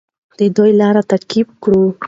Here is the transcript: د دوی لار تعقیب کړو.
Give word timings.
د 0.39 0.41
دوی 0.55 0.71
لار 0.79 0.95
تعقیب 1.11 1.47
کړو. 1.63 1.83